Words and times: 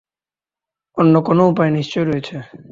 অন্য 0.97 1.13
কোনো 1.27 1.41
উপায় 1.51 1.71
নিশ্চয়ই 1.77 2.07
রয়েছে! 2.09 2.35